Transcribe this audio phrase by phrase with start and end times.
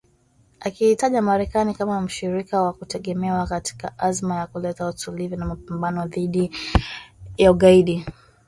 [0.59, 6.51] akiitaja Marekani kama mshirika wa kutegemewa katika azma ya kuleta utulivu na mapambano dhidi
[7.37, 8.05] ya ugaidi.